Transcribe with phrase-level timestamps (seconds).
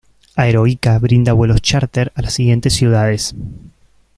[0.35, 3.35] Aero Ica brinda vuelos chárter a las siguientes ciudades.